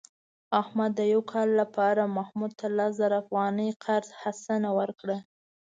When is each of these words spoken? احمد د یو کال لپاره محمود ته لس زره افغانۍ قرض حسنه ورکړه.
احمد 0.61 0.91
د 0.99 1.01
یو 1.13 1.21
کال 1.31 1.49
لپاره 1.61 2.13
محمود 2.17 2.51
ته 2.59 2.67
لس 2.77 2.91
زره 3.01 3.15
افغانۍ 3.23 3.69
قرض 3.83 4.09
حسنه 4.21 4.69
ورکړه. 4.79 5.17